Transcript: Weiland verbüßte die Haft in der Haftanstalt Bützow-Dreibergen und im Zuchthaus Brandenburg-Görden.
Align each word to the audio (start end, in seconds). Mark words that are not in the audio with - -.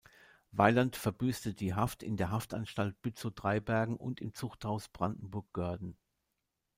Weiland 0.51 0.95
verbüßte 0.95 1.53
die 1.53 1.75
Haft 1.75 2.01
in 2.01 2.17
der 2.17 2.31
Haftanstalt 2.31 2.99
Bützow-Dreibergen 3.03 3.95
und 3.97 4.19
im 4.19 4.33
Zuchthaus 4.33 4.87
Brandenburg-Görden. 4.89 5.95